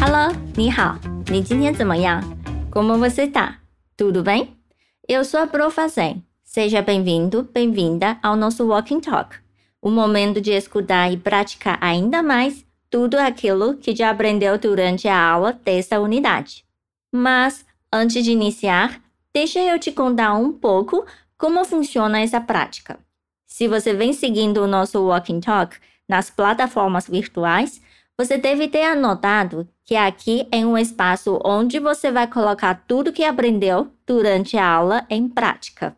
[0.00, 2.22] Hello，你好，你今天怎么样？
[2.70, 3.58] Como você tá?
[3.96, 4.56] Tudo bem?
[5.08, 5.76] Eu sou a Prof.
[5.88, 6.22] Zen.
[6.44, 9.36] Seja bem-vindo, bem-vinda ao nosso Walking Talk,
[9.80, 15.16] o momento de escutar e praticar ainda mais tudo aquilo que já aprendeu durante a
[15.16, 16.64] aula desta unidade.
[17.12, 19.00] Mas, antes de iniciar,
[19.32, 21.06] deixa eu te contar um pouco
[21.38, 22.98] como funciona essa prática.
[23.46, 25.76] Se você vem seguindo o nosso Walking Talk
[26.07, 27.81] nas plataformas virtuais,
[28.17, 33.23] você deve ter anotado que aqui é um espaço onde você vai colocar tudo que
[33.23, 35.95] aprendeu durante a aula em prática.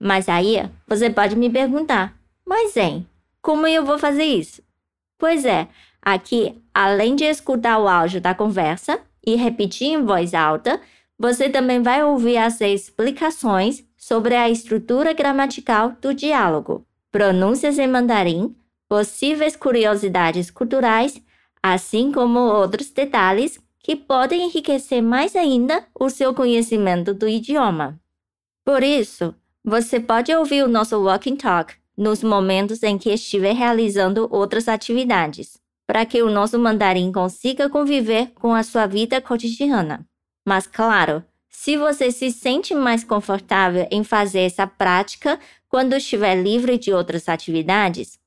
[0.00, 3.06] Mas aí você pode me perguntar: mas, hein,
[3.40, 4.62] como eu vou fazer isso?
[5.18, 5.68] Pois é,
[6.02, 10.80] aqui, além de escutar o áudio da conversa e repetir em voz alta,
[11.18, 18.54] você também vai ouvir as explicações sobre a estrutura gramatical do diálogo, pronúncias em mandarim,
[18.88, 21.20] possíveis curiosidades culturais
[21.62, 28.00] assim como outros detalhes que podem enriquecer mais ainda o seu conhecimento do idioma.
[28.64, 34.28] Por isso, você pode ouvir o nosso Walking Talk nos momentos em que estiver realizando
[34.30, 40.06] outras atividades, para que o nosso mandarim consiga conviver com a sua vida cotidiana.
[40.46, 46.78] Mas, claro, se você se sente mais confortável em fazer essa prática quando estiver livre
[46.78, 48.18] de outras atividades,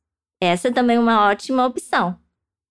[0.41, 2.17] essa é também é uma ótima opção.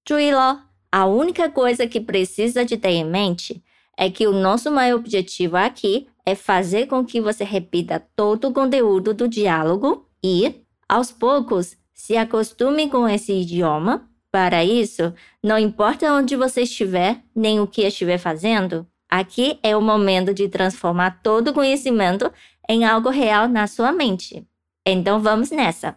[0.08, 0.58] Juílo,
[0.90, 3.62] a única coisa que precisa de ter em mente
[3.96, 8.52] é que o nosso maior objetivo aqui é fazer com que você repita todo o
[8.52, 14.08] conteúdo do diálogo e, aos poucos, se acostume com esse idioma.
[14.30, 19.82] Para isso, não importa onde você estiver nem o que estiver fazendo, aqui é o
[19.82, 22.30] momento de transformar todo o conhecimento
[22.68, 24.46] em algo real na sua mente.
[24.86, 25.96] Então vamos nessa!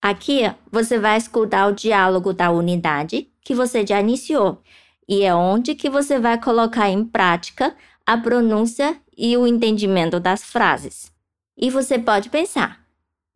[0.00, 4.62] Aqui você vai escutar o diálogo da unidade que você já iniciou
[5.08, 7.74] e é onde que você vai colocar em prática
[8.06, 11.12] a pronúncia e o entendimento das frases.
[11.56, 12.84] E você pode pensar,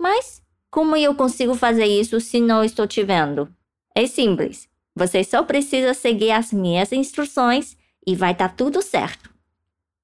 [0.01, 3.53] mas como eu consigo fazer isso se não estou te vendo?
[3.95, 4.69] É simples.
[4.95, 9.31] Você só precisa seguir as minhas instruções e vai estar tá tudo certo.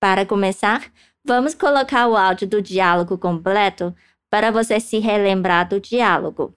[0.01, 0.91] Para começar,
[1.25, 3.95] vamos colocar o áudio do diálogo completo
[4.30, 6.56] para você se relembrar do diálogo.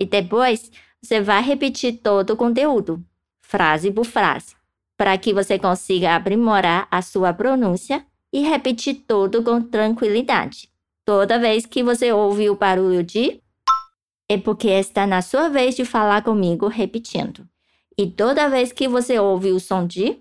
[0.00, 0.70] E depois,
[1.02, 3.04] você vai repetir todo o conteúdo,
[3.40, 4.54] frase por frase,
[4.96, 10.70] para que você consiga aprimorar a sua pronúncia e repetir tudo com tranquilidade.
[11.04, 13.40] Toda vez que você ouve o barulho de
[14.28, 17.46] é porque está na sua vez de falar comigo repetindo.
[17.98, 20.18] E toda vez que você ouve o som de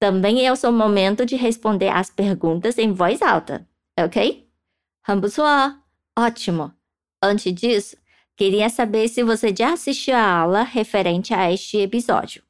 [0.00, 3.64] também é o seu momento de responder as perguntas em voz alta,
[3.96, 4.48] ok?
[5.02, 5.82] 很不错哦。
[6.17, 6.73] Ótimo!
[7.21, 7.95] Antes disso,
[8.35, 12.41] queria saber se você já assistiu a aula referente a este episódio.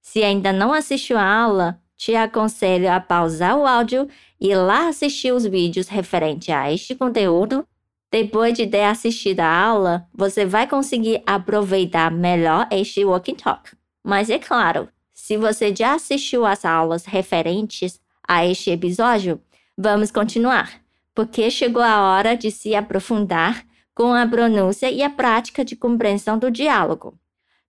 [0.00, 4.08] Se ainda não assistiu a aula, te aconselho a pausar o áudio
[4.40, 7.66] e lá assistir os vídeos referente a este conteúdo.
[8.12, 13.76] Depois de ter assistido a aula, você vai conseguir aproveitar melhor este Walking Talk.
[14.04, 19.42] Mas é claro, se você já assistiu às aulas referentes a este episódio,
[19.76, 20.85] vamos continuar
[21.15, 26.37] porque chegou a hora de se aprofundar com a pronúncia e a prática de compreensão
[26.37, 27.15] do diálogo.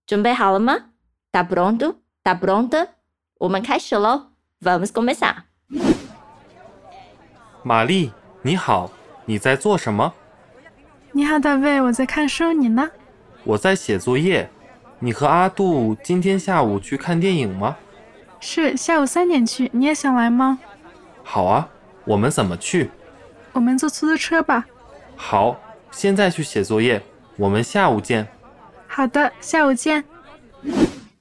[0.05, 0.89] 准备好了吗?
[1.31, 1.95] Tá pronto?
[2.23, 2.87] Tá pronta?
[3.39, 5.43] 我们开始喽 Vamos começar.
[7.63, 8.11] 玛丽，
[8.41, 8.91] 你好，
[9.25, 10.13] 你在做什么？
[11.11, 12.89] 你好，大卫，我在看书，你呢？
[13.43, 14.49] 我在写作业。
[14.99, 17.77] 你和阿杜今天下午去看电影吗？
[18.39, 19.69] 是，下午三点去。
[19.73, 20.59] 你也想来吗？
[21.23, 21.69] 好啊，
[22.05, 22.89] 我们怎么去？
[23.53, 24.65] 我们坐出租车吧。
[25.15, 25.55] 好，
[25.91, 27.01] 现在去写作业，
[27.37, 28.27] 我们下午见。
[28.87, 30.03] 好的，下午见。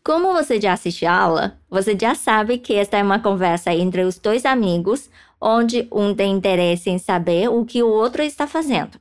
[0.03, 4.03] Como você já assistiu a aula, você já sabe que esta é uma conversa entre
[4.03, 5.09] os dois amigos,
[5.41, 8.99] onde um tem interesse em saber o que o outro está fazendo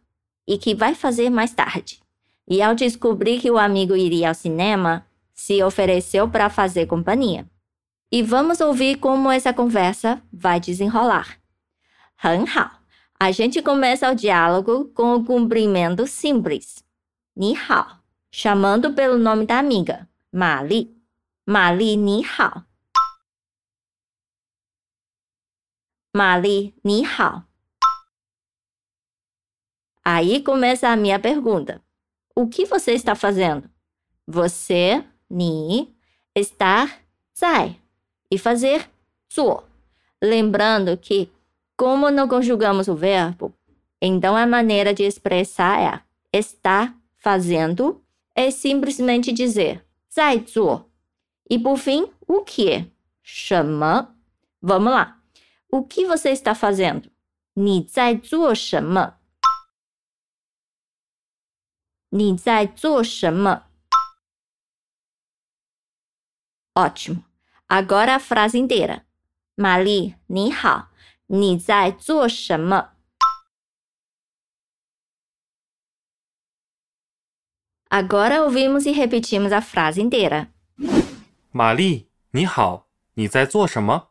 [0.48, 2.00] e que vai fazer mais tarde.
[2.48, 7.46] E ao descobrir que o amigo iria ao cinema, se ofereceu para fazer companhia.
[8.12, 11.38] E vamos ouvir como essa conversa vai desenrolar.
[12.22, 12.75] 很好。
[13.19, 16.85] A gente começa o diálogo com o cumprimento simples.
[17.35, 17.99] Ni hao,
[18.31, 20.95] chamando pelo nome da amiga, Mali.
[21.47, 22.65] Mali, ni hao.
[26.15, 27.45] Mali, ni hao.
[30.05, 31.83] Aí começa a minha pergunta.
[32.35, 33.71] O que você está fazendo?
[34.27, 35.97] Você, ni,
[36.35, 37.01] estar,
[37.37, 37.81] zai.
[38.31, 38.91] E fazer,
[39.33, 39.63] zuo.
[40.23, 41.31] Lembrando que
[41.76, 43.54] como não conjugamos o verbo,
[44.02, 48.04] então a maneira de expressar é estar fazendo
[48.34, 50.90] é simplesmente dizer 在做.
[51.50, 52.90] E por fim, o que?
[53.24, 54.16] 什么?
[54.62, 55.22] Vamos lá.
[55.70, 57.10] O que você está fazendo?
[57.54, 59.18] 你在做什么?
[62.10, 63.64] 你在做什么?
[66.74, 67.24] Ótimo.
[67.68, 69.04] Agora a frase inteira.
[69.56, 70.90] 玛丽，你好，
[71.28, 72.92] 你在做什么？
[77.90, 80.50] Agora ouvimos e repetimos a frase inteira.
[81.52, 84.10] 玛丽，你好，你在做什么？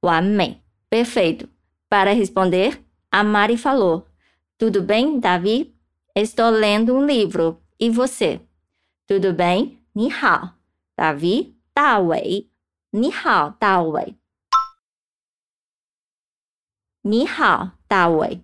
[0.00, 1.48] 完美, perfeito.
[1.88, 4.08] Para responder, a Mari falou:
[4.58, 5.76] Tudo bem, Davi?
[6.14, 7.62] Estou lendo um livro.
[7.78, 8.40] E você?
[9.06, 9.78] Tudo bem?
[9.92, 10.58] 你好，
[10.96, 11.54] Davi.
[11.72, 12.50] 大伟，
[12.90, 14.16] 你好，大伟。
[17.02, 18.42] 你好，大伟。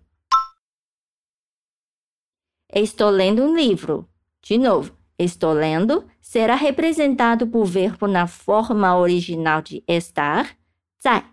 [2.69, 4.09] Estou lendo um livro.
[4.43, 10.59] De novo, estou lendo será representado por verbo na forma original de estar,
[10.99, 11.25] 在,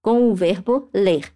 [0.00, 1.34] com o verbo ler.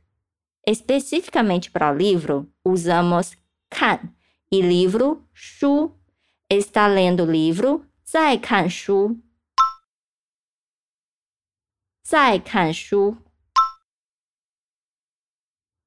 [0.66, 3.36] Especificamente para o livro, usamos
[3.68, 4.14] kan
[4.52, 5.96] e livro, 书.
[6.48, 9.16] Está lendo o livro, 在看书.
[12.04, 13.16] 在看书.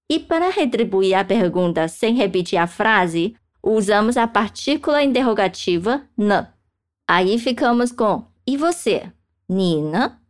[0.10, 6.48] E para retribuir a pergunta sem repetir a frase, usamos a partícula interrogativa n.
[7.08, 9.12] Aí ficamos com e você?
[9.50, 10.22] Nina?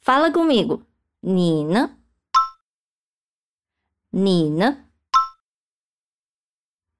[0.00, 0.84] Fala comigo.
[1.22, 1.98] Nina?
[4.12, 4.88] Nina?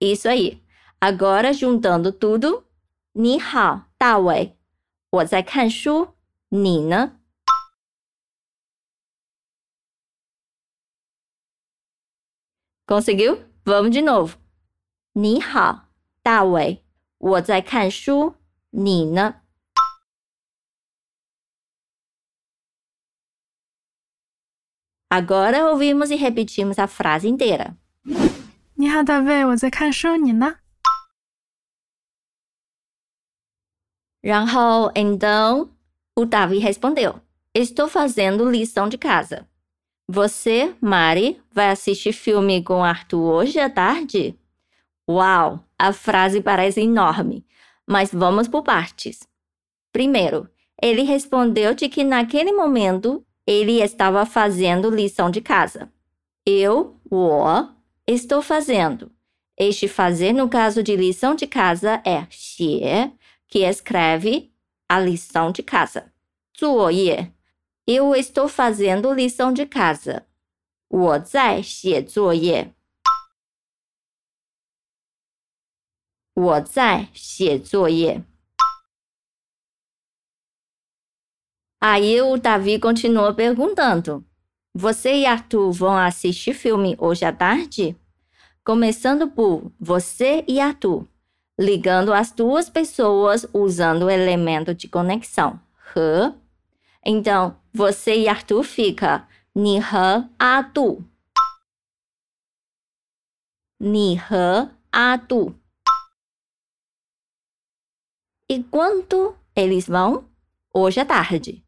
[0.01, 0.63] Isso aí.
[1.01, 2.65] Agora juntando tudo.
[3.15, 4.57] 你好，大伟。
[5.11, 6.15] 我在看书。
[6.49, 7.19] 你呢
[12.87, 13.45] ？Conseguiu?
[13.65, 14.37] Vamos de novo.
[15.15, 15.89] 你好，
[16.23, 16.85] 大伟，
[17.19, 18.37] 我在看书，
[18.71, 19.43] 你呢？
[25.09, 27.77] Agora ouvimos e repetimos a frase inteira.
[28.75, 30.59] 你好，大卫，我在看书，你呢？
[34.23, 35.77] 然后então
[36.15, 37.21] o Davi respondeu:
[37.53, 39.47] Estou fazendo lição de casa.
[40.08, 44.38] Você, Mari, vai assistir filme com Arthur hoje à tarde?
[45.10, 47.46] Uau, a frase parece enorme,
[47.86, 49.28] mas vamos por partes.
[49.92, 50.50] Primeiro,
[50.82, 55.92] ele respondeu de que naquele momento ele estava fazendo lição de casa.
[56.46, 57.44] Eu, o,
[58.06, 59.12] estou fazendo.
[59.58, 63.12] Este fazer no caso de lição de casa é xie,
[63.48, 64.52] que escreve
[64.88, 66.12] a lição de casa.
[66.58, 67.32] 作业
[67.87, 70.27] eu estou fazendo lição de casa.
[70.89, 72.75] 我在写作业。
[76.35, 78.23] 我在写作业。
[81.81, 84.23] Aí o Davi continuou perguntando:
[84.75, 87.97] Você e Arthur vão assistir filme hoje à tarde?
[88.63, 91.09] Começando por você e Arthur,
[91.59, 95.59] ligando as duas pessoas usando o elemento de conexão
[95.95, 96.35] 和
[97.05, 101.05] então, você e Arthur fica 你和阿杜。
[103.79, 105.55] 你和阿杜。
[108.49, 110.25] E quanto eles vão?
[110.73, 111.65] Hoje à tarde.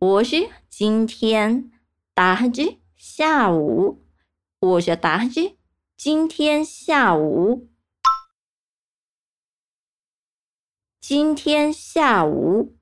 [0.00, 1.70] Hoje, 今天
[2.14, 4.04] tarde, 下午
[4.60, 5.56] Hoje à tarde,
[5.96, 7.68] 今天下午
[11.00, 12.76] 今天下午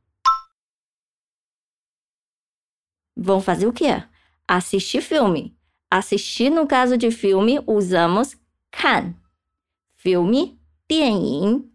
[3.16, 4.02] vão fazer o quê?
[4.46, 5.56] Assistir filme.
[5.90, 8.36] Assistir, no caso de filme, usamos
[8.70, 9.14] 看.
[9.94, 10.58] Filme,
[10.88, 11.70] 电影.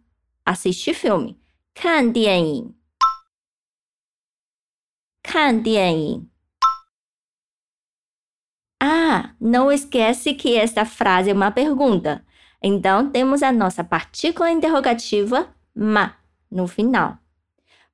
[0.46, 1.40] Assistir filme.
[1.74, 2.76] 看电影.
[5.22, 6.30] 看电影.
[8.80, 12.26] Ah, não esquece que esta frase é uma pergunta.
[12.62, 16.16] Então, temos a nossa partícula interrogativa ma
[16.50, 17.18] no final.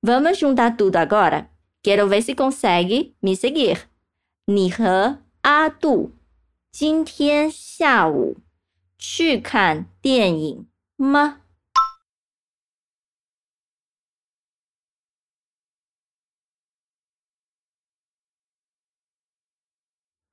[0.02, 1.50] Vamos juntar tudo agora?
[1.83, 3.85] Quero ver se consegue me seguir.
[4.47, 6.13] 你和阿杜
[6.71, 8.39] 今天下午
[8.99, 11.43] 去看电影吗？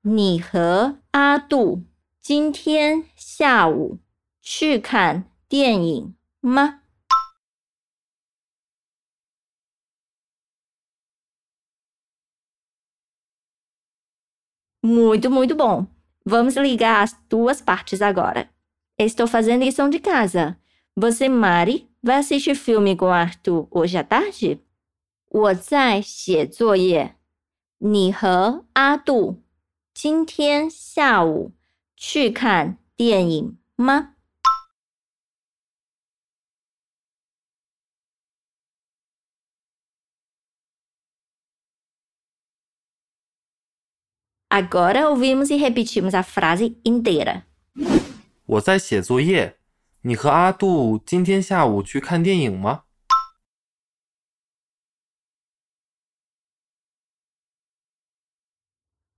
[0.01, 1.83] 你和阿杜
[2.21, 3.99] 今天下午
[4.39, 6.84] 去看电影吗
[14.84, 15.86] ？Muito, muito bom.
[16.24, 18.48] Vamos ligar as duas partes agora.
[18.98, 20.56] Estou fazendo lição de casa.
[20.96, 24.60] Você, Mari, vai assistir filme com Arthur hoje à tarde?
[25.30, 27.14] 我在写作业。
[27.78, 29.42] 你和阿杜
[29.94, 31.52] 今天下午
[31.96, 34.13] 去看电影吗
[44.48, 47.44] ？Agora ouvimos e repetimos a frase inteira.
[48.46, 49.58] 我在写作业。
[50.02, 52.84] 你和阿杜今天下午去看电影吗？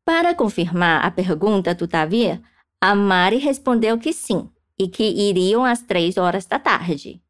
[0.05, 2.43] Para confirmar a pergunta do Davi,
[2.81, 7.23] a Mari respondeu que sim e que iriam às três horas da tarde.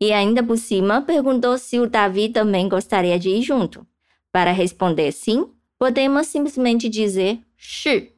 [0.00, 3.84] E ainda por cima perguntou se o Davi também gostaria de ir junto.
[4.30, 8.13] Para responder sim, Podemos simplesmente dizer shi.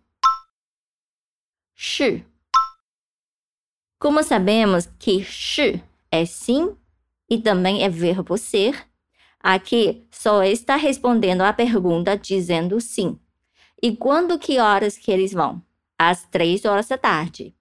[1.73, 2.25] Shi.
[3.99, 6.75] Como sabemos que shi é sim
[7.29, 8.87] e também é verbo ser,
[9.39, 13.19] aqui só está respondendo à pergunta dizendo sim.
[13.81, 15.61] E quando que horas que eles vão?
[15.97, 17.55] Às três horas da tarde.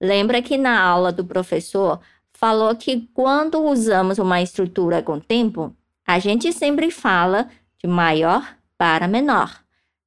[0.00, 2.00] Lembra que na aula do professor
[2.32, 5.74] falou que quando usamos uma estrutura com tempo,
[6.06, 7.48] a gente sempre fala
[7.78, 9.64] de maior para menor.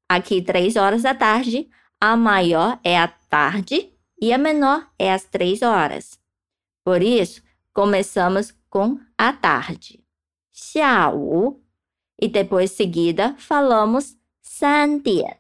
[0.07, 1.67] Aqui, três horas da tarde,
[2.00, 3.91] a maior é a tarde
[4.22, 6.19] e a menor é às três horas.
[6.84, 7.41] Por isso,
[7.74, 10.05] começamos com a tarde.
[10.53, 11.60] Xiao.
[12.22, 15.36] E depois, seguida, falamos sandian.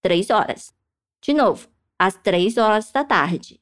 [0.00, 0.72] três horas.
[1.20, 1.68] De novo,
[1.98, 3.60] às três horas da tarde.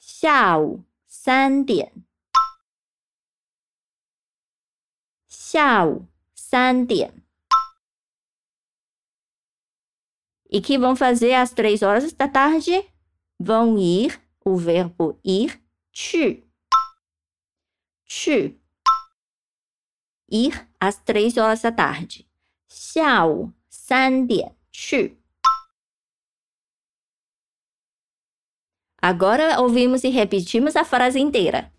[0.00, 1.92] Xiao, Sandian.
[5.28, 6.08] Xiao.
[10.55, 12.85] E que vão fazer às três horas da tarde?
[13.39, 16.43] Vão ir, o verbo ir, 去。
[18.05, 18.59] 去。
[20.29, 22.25] Ir às três horas da tarde.
[22.67, 25.17] 下午三点去。
[29.01, 31.71] Agora ouvimos e repetimos a frase inteira.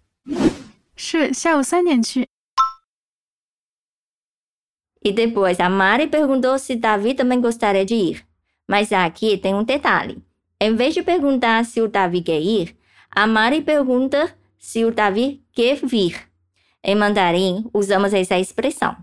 [0.96, 2.28] 是下午三点去。
[5.04, 8.26] E depois a Mari perguntou se Davi também gostaria de ir.
[8.67, 10.21] Mas aqui tem um detalhe.
[10.59, 12.75] Em vez de perguntar se o Davi quer ir,
[13.09, 16.27] a Mari pergunta se o Davi quer vir.
[16.83, 18.95] Em mandarim, usamos essa expressão,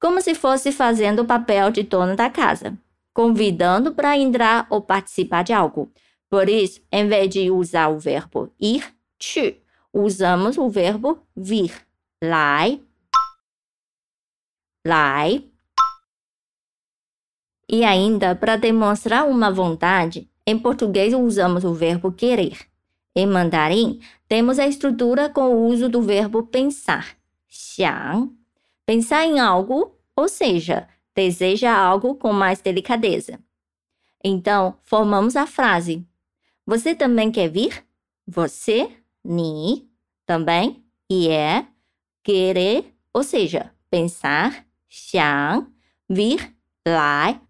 [0.00, 2.78] como se fosse fazendo o papel de dono da casa,
[3.12, 5.92] convidando para entrar ou participar de algo.
[6.28, 8.84] Por isso, em vez de usar o verbo ir,
[9.20, 9.54] chu,
[9.92, 11.72] usamos o verbo vir,
[12.22, 12.80] lai,
[14.86, 15.49] lai.
[17.70, 22.58] E ainda, para demonstrar uma vontade, em português usamos o verbo querer.
[23.14, 27.16] Em mandarim, temos a estrutura com o uso do verbo pensar,
[27.48, 28.28] 想.
[28.84, 33.38] Pensar em algo, ou seja, deseja algo com mais delicadeza.
[34.22, 36.04] Então, formamos a frase:
[36.66, 37.84] Você também quer vir?
[38.26, 38.90] Você,
[39.24, 39.88] ni,
[40.26, 41.66] também, e é,
[42.24, 45.66] querer, ou seja, pensar, 想,
[46.08, 46.52] vir,
[46.86, 47.40] lai,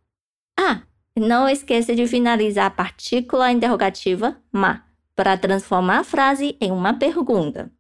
[0.60, 0.84] ah,
[1.15, 7.72] não esqueça de finalizar a partícula interrogativa ma para transformar a frase em uma pergunta.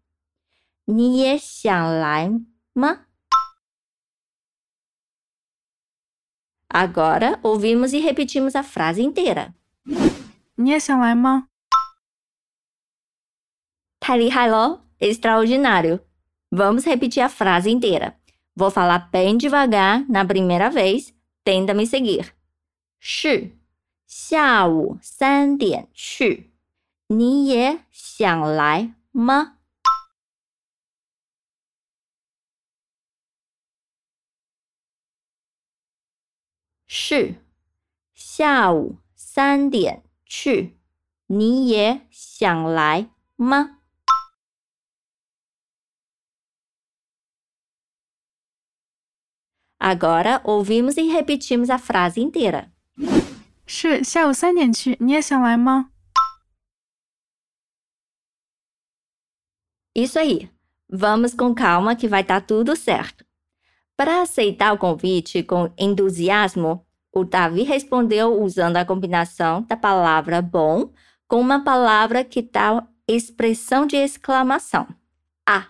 [0.87, 2.29] 你也想来
[2.73, 3.07] 吗?
[6.69, 9.53] Agora ouvimos e repetimos a frase inteira.
[10.55, 11.47] 你也想来吗?
[13.99, 14.85] 太厉害了！
[14.99, 15.99] Extraordinário!
[16.51, 18.15] Vamos repetir a frase inteira.
[18.55, 21.13] Vou falar bem devagar na primeira vez.
[21.43, 22.33] Tenta me seguir.
[23.02, 23.56] 是
[24.06, 26.52] 下午三点去，
[27.06, 29.56] 你也想来吗？
[36.86, 37.36] 是
[38.12, 40.76] 下午三点去，
[41.26, 43.78] 你也想来吗
[49.78, 52.69] ？Agora ouvimos e repetimos a frase inteira.
[53.69, 55.91] 是下午三点去，你也想来吗？
[59.93, 60.49] Isso aí.
[60.87, 63.25] Vamos com calma que vai dar tudo certo.
[63.97, 70.93] Para aceitar o convite com entusiasmo, o Davi respondeu usando a combinação da palavra bom
[71.27, 74.87] com uma palavra que dá expressão de exclamação.
[75.47, 75.67] A.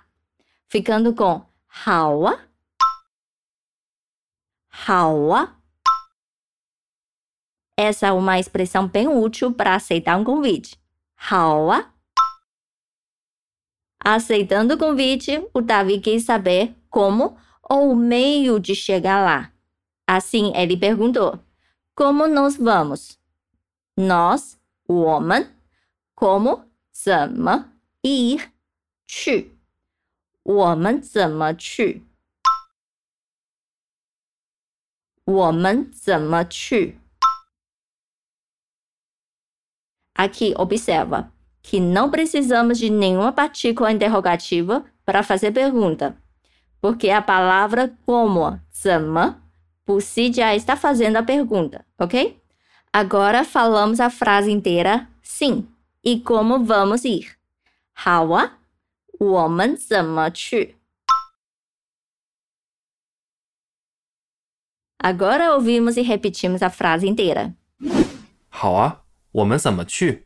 [0.68, 2.50] Ficando com 好啊,
[4.68, 5.59] 好啊
[7.83, 10.79] Essa é uma expressão bem útil para aceitar um convite.
[11.17, 11.91] Hawa.
[13.99, 19.51] Aceitando o convite, o Davi quis saber como ou o meio de chegar lá.
[20.07, 21.41] Assim, ele perguntou:
[21.95, 23.19] Como nós vamos?
[23.97, 25.49] Nós, woman,
[26.15, 26.63] como,
[26.95, 27.73] zama,
[28.05, 28.53] ir,
[29.07, 29.51] chu.
[30.47, 32.03] Woman zama chu.
[35.27, 37.00] Woman zama chu.
[40.20, 41.32] ？Aqui observa
[41.62, 46.16] que não precisamos de nenhuma partícula interrogativa para fazer pergunta,
[46.80, 49.42] porque a palavra como, 怎么,
[49.86, 52.40] por si já está fazendo a pergunta, ok?
[52.94, 55.68] Agora falamos a frase inteira sim
[56.04, 57.36] e como vamos ir.
[57.94, 58.60] 好啊。
[59.18, 60.76] 我们怎么去？
[65.00, 67.54] Agora ouvimos e repetimos a frase inteira.
[68.50, 68.99] 好啊，
[69.32, 70.26] 我们怎么去？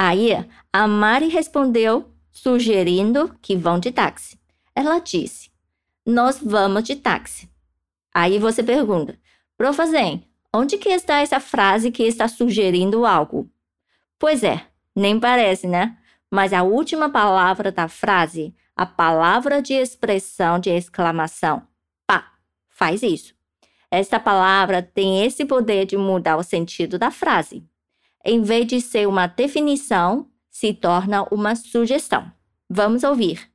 [0.00, 4.38] Aí, a Mari respondeu, sugerindo que vão de táxi.
[4.74, 5.50] Ela disse:
[6.06, 7.50] Nós vamos de táxi.
[8.14, 9.18] Aí você pergunta:
[9.56, 13.50] Profazem, onde que está essa frase que está sugerindo algo?
[14.18, 15.98] Pois é, nem parece, né?
[16.30, 21.66] Mas a última palavra da frase, a palavra de expressão de exclamação,
[22.06, 22.34] pá,
[22.68, 23.34] faz isso.
[23.92, 27.64] Esta palavra tem esse poder de mudar o sentido da frase.
[28.24, 32.30] Em vez de ser uma definição, se torna uma sugestão.
[32.68, 33.50] Vamos ouvir.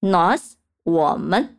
[0.00, 1.50] Nós, woman,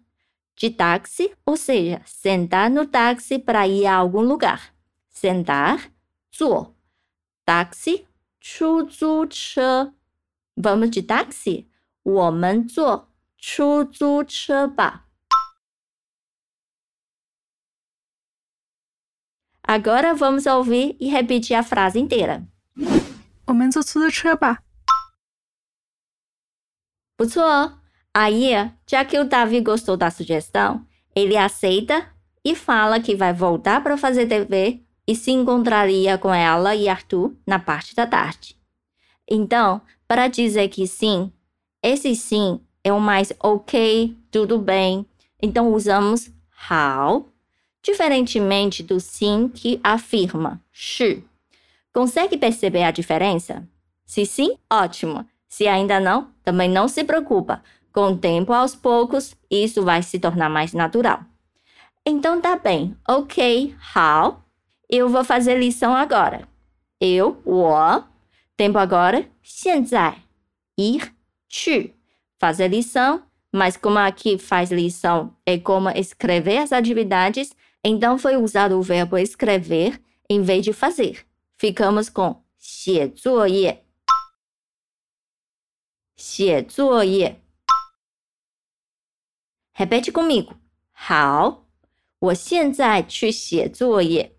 [0.55, 4.73] de táxi, ou seja, sentar no táxi para ir a algum lugar.
[5.09, 5.91] Sentar,
[6.31, 6.75] 坐.
[7.45, 8.05] Táxi
[8.39, 9.93] 出租车，
[10.55, 11.67] vamos de táxi？
[12.03, 15.07] 我们坐出租车吧。
[19.69, 22.45] Agora vamos ouvir e repetir a frase inteira.
[23.47, 24.59] 我们坐出租车吧。
[27.15, 27.79] 不错哦。
[28.13, 28.51] Aí,
[28.87, 32.09] já que o Davi gostou da sugestão, ele aceita
[32.43, 37.35] e fala que vai voltar para fazer dever e se encontraria com ela e Arthur
[37.45, 38.57] na parte da tarde.
[39.29, 41.31] Então, para dizer que sim,
[41.83, 45.05] esse sim é o mais ok, tudo bem.
[45.41, 46.31] Então usamos
[46.71, 47.28] how,
[47.82, 51.24] Diferentemente do sim que afirma, shi.
[51.92, 53.66] Consegue perceber a diferença?
[54.04, 55.26] Se sim, ótimo.
[55.48, 57.62] Se ainda não, também não se preocupa.
[57.92, 61.20] Com o tempo, aos poucos, isso vai se tornar mais natural.
[62.06, 64.42] Então tá bem, ok, how?
[64.88, 66.48] Eu vou fazer lição agora.
[67.00, 68.02] Eu, o,
[68.56, 70.16] tempo agora, 现在,
[70.78, 71.14] ir,
[71.48, 71.90] chu,
[72.38, 78.77] fazer lição, mas como aqui faz lição é como escrever as atividades, então foi usado
[78.77, 81.25] o verbo escrever em vez de fazer.
[81.57, 83.85] Ficamos com 写作业,
[86.15, 87.41] 写作业.
[89.73, 90.57] Repete comigo.
[90.91, 91.67] 好，
[92.19, 94.37] 我现在去写作业。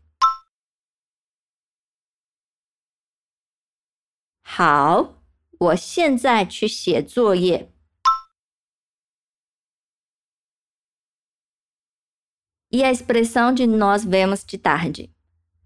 [4.43, 5.23] 好，
[5.59, 7.71] 我现在去写作业。
[12.71, 15.11] E a expressão de nós vemos de tarde.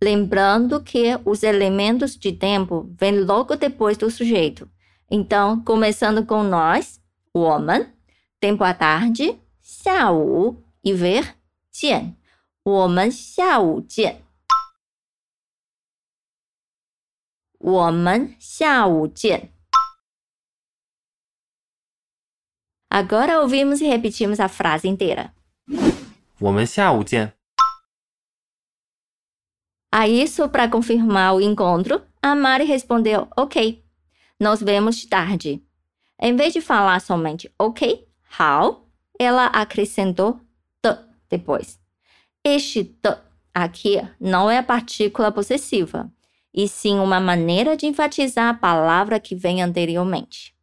[0.03, 4.71] Lembrando que os elementos de tempo vêm logo depois do sujeito.
[5.11, 7.01] Então, começando com nós,
[7.35, 7.93] 我们,
[8.39, 11.35] tempo à tarde, 下午 e ver,
[11.71, 12.17] 见，
[12.65, 14.23] 我们下午见。
[17.59, 19.53] 我们下午见。
[22.89, 25.34] Agora ouvimos e repetimos a frase inteira.
[26.39, 27.35] 我们下午见。
[29.91, 33.83] A isso, para confirmar o encontro, a Mari respondeu: Ok,
[34.39, 35.63] nos vemos tarde.
[36.19, 38.07] Em vez de falar somente ok,
[38.39, 38.87] how,
[39.19, 40.41] ela acrescentou
[40.81, 40.97] t
[41.29, 41.81] depois.
[42.45, 43.17] Este t
[43.53, 46.11] aqui não é a partícula possessiva
[46.55, 50.55] e sim uma maneira de enfatizar a palavra que vem anteriormente.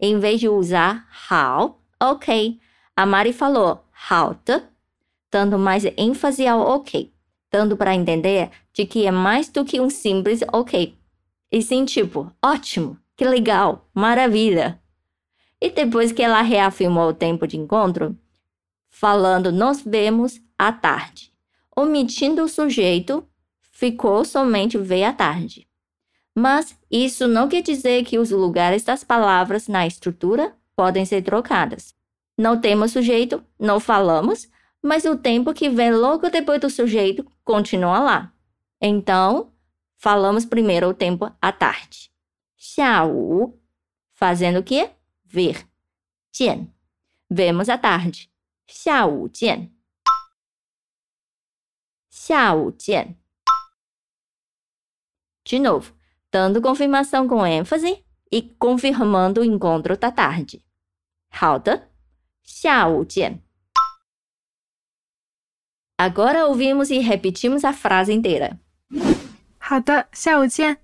[0.00, 2.60] Em vez de usar how, ok,
[2.96, 4.34] a Mari falou how
[5.33, 7.11] dando mais ênfase ao ok,
[7.51, 10.95] dando para entender de que é mais do que um simples ok.
[11.51, 14.79] E sim, tipo, ótimo, que legal, maravilha.
[15.59, 18.15] E depois que ela reafirmou o tempo de encontro,
[18.89, 21.33] falando nos vemos à tarde,
[21.75, 23.27] omitindo o sujeito
[23.71, 25.67] ficou somente ver à tarde.
[26.35, 31.95] Mas isso não quer dizer que os lugares das palavras na estrutura podem ser trocadas.
[32.37, 34.47] Não temos sujeito, não falamos,
[34.82, 38.32] mas o tempo que vem logo depois do sujeito continua lá.
[38.80, 39.52] Então,
[39.96, 42.10] falamos primeiro o tempo à tarde.
[42.56, 43.60] 下午
[44.14, 44.90] fazendo o quê?
[45.24, 45.66] Ver.
[46.32, 46.72] 见.
[47.30, 48.30] Vemos à tarde.
[48.66, 49.70] 下午见.
[52.08, 53.16] 下午见.
[55.44, 55.94] De novo,
[56.30, 60.62] dando confirmação com ênfase e confirmando o encontro da tarde.
[61.30, 61.88] 好的，
[62.42, 63.42] 下午见.
[66.02, 68.58] Agora ouvimos e repetimos a frase inteira.
[69.58, 70.78] 好的，下午见。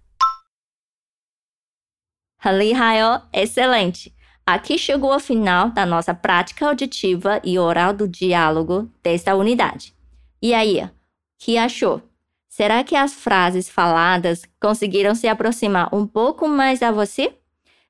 [2.37, 4.12] 很厉害哦，excelente!
[4.44, 9.94] Aqui chegou ao final da nossa prática auditiva e oral do diálogo desta unidade.
[10.42, 10.90] E aí, o
[11.38, 12.02] que achou?
[12.46, 17.38] Será que as frases faladas conseguiram se aproximar um pouco mais a você?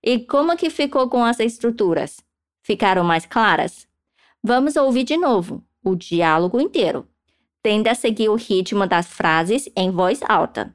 [0.00, 2.20] E como que ficou com as estruturas?
[2.62, 3.88] Ficaram mais claras?
[4.42, 7.08] Vamos ouvir de novo o diálogo inteiro.
[7.62, 10.74] Tenda a seguir o ritmo das frases em voz alta.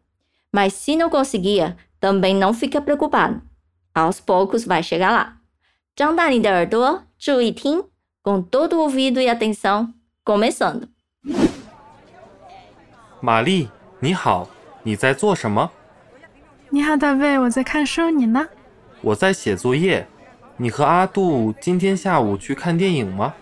[0.52, 3.42] Mas se não conseguir, também não fica preocupado.
[3.94, 5.38] Aos poucos vai chegar lá.
[5.96, 7.84] 张大你的耳朵，注意听，
[8.24, 9.94] com todo o ouvido e atenção.
[10.24, 10.88] Começando.
[13.22, 13.70] 玛丽，
[14.00, 14.48] 你好，
[14.84, 15.70] 你在做什么？
[16.70, 18.48] 你好，大卫，我在看书，你呢？
[19.02, 20.08] 我在写作业。
[20.58, 23.34] 你和阿杜今天下午去看电影吗？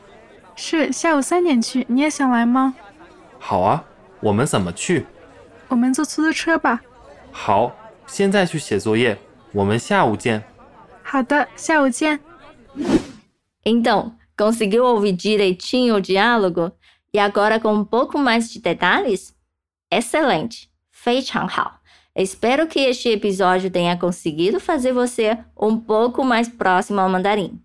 [0.55, 2.75] 是下午三点去，你也想来吗？
[3.41, 3.83] 好啊，
[4.19, 5.05] 我们怎么去？
[5.69, 6.81] 我们坐出租车吧。
[7.31, 7.75] 好，
[8.07, 9.17] 现在去写作业，
[9.51, 10.43] 我们下午见。
[11.03, 12.19] 好的，下午见。
[13.63, 16.71] Então, conseguiu ouvir direitinho o diálogo?
[17.13, 19.33] E agora com um pouco mais de detalhes?
[19.89, 20.67] Excelente!
[20.91, 21.79] 非常好!
[22.15, 27.61] Espero que este episódio tenha conseguido fazer você um pouco mais próximo ao mandarim.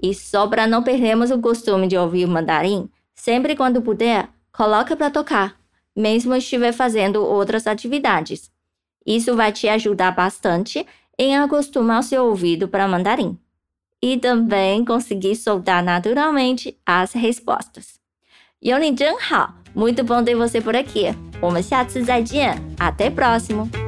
[0.00, 4.96] E só para não perdermos o costume de ouvir o mandarim, sempre quando puder, coloca
[4.96, 5.56] para tocar,
[5.94, 8.50] mesmo estiver fazendo outras atividades.
[9.06, 10.86] Isso vai te ajudar bastante
[11.18, 13.38] em acostumar o seu ouvido para mandarim.
[14.02, 17.98] E também conseguir soltar naturalmente as respostas.
[18.60, 21.14] 有你真好，muito bom ter você por aqui.
[21.40, 23.87] 我们下次再见，até próximo.